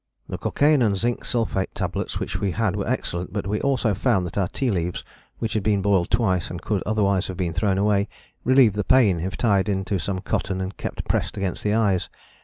The 0.27 0.39
cocaine 0.39 0.81
and 0.81 0.97
zinc 0.97 1.23
sulphate 1.23 1.75
tablets 1.75 2.19
which 2.19 2.39
we 2.39 2.49
had 2.53 2.75
were 2.75 2.87
excellent, 2.87 3.31
but 3.33 3.45
we 3.45 3.61
also 3.61 3.93
found 3.93 4.25
that 4.25 4.35
our 4.35 4.47
tea 4.47 4.71
leaves, 4.71 5.03
which 5.37 5.53
had 5.53 5.61
been 5.61 5.83
boiled 5.83 6.09
twice 6.09 6.49
and 6.49 6.59
would 6.69 6.81
otherwise 6.87 7.27
have 7.27 7.37
been 7.37 7.53
thrown 7.53 7.77
away, 7.77 8.07
relieved 8.43 8.73
the 8.73 8.83
pain 8.83 9.19
if 9.19 9.37
tied 9.37 9.69
into 9.69 9.99
some 9.99 10.17
cotton 10.17 10.59
and 10.59 10.75
kept 10.75 11.07
pressed 11.07 11.37
against 11.37 11.61
the 11.63 11.75
eyes. 11.75 12.09